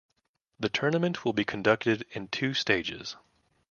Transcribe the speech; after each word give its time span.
The 0.59 0.67
tournament 0.67 1.25
will 1.25 1.33
be 1.33 1.45
conducted 1.45 2.07
in 2.09 2.29
two 2.29 2.55
stages. 2.55 3.17